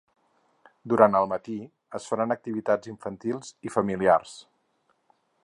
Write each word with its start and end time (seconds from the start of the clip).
Durant 0.93 1.17
el 1.19 1.29
matí 1.33 1.57
es 1.99 2.07
faran 2.13 2.33
activitats 2.37 2.93
infantils 2.95 3.53
i 3.69 3.75
familiars. 3.77 4.35